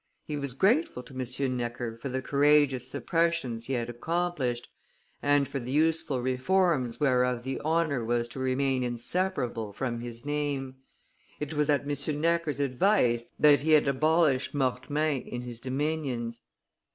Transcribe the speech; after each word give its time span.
He 0.25 0.35
was 0.35 0.53
grateful 0.55 1.03
to 1.03 1.13
M. 1.13 1.55
Necker 1.57 1.95
for 1.95 2.09
the 2.09 2.23
courageous 2.23 2.87
suppressions 2.89 3.65
he 3.65 3.73
had 3.73 3.87
accomplished, 3.87 4.67
and 5.21 5.47
for 5.47 5.59
the 5.59 5.71
useful 5.71 6.23
reforms 6.23 6.99
whereof 6.99 7.43
the 7.43 7.59
honor 7.59 8.03
was 8.03 8.27
to 8.29 8.39
remain 8.39 8.81
inseparable 8.81 9.71
from 9.73 9.99
his 9.99 10.25
name; 10.25 10.77
it 11.39 11.53
was 11.53 11.69
at 11.69 11.87
M. 11.87 12.19
Necker's 12.21 12.59
advice 12.59 13.25
that 13.37 13.59
he 13.59 13.73
had 13.73 13.87
abolished 13.87 14.55
mortmain 14.55 15.21
in 15.27 15.43
his 15.43 15.59
dominions. 15.59 16.41